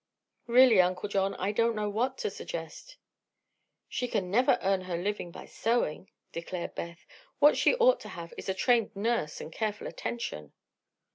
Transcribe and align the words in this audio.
"Really, 0.47 0.81
Uncle 0.81 1.07
John, 1.09 1.35
I 1.35 1.51
don't 1.51 1.75
know 1.75 1.87
what 1.87 2.17
to 2.17 2.31
suggest." 2.31 2.97
"She 3.87 4.07
can 4.07 4.31
never 4.31 4.57
earn 4.63 4.81
her 4.81 4.97
living 4.97 5.29
by 5.29 5.45
sewing," 5.45 6.09
declared 6.31 6.73
Beth. 6.73 7.05
"What 7.37 7.55
she 7.55 7.75
ought 7.75 7.99
to 7.99 8.09
have 8.09 8.33
is 8.35 8.49
a 8.49 8.55
trained 8.55 8.95
nurse 8.95 9.39
and 9.39 9.53
careful 9.53 9.85
attention." 9.85 10.53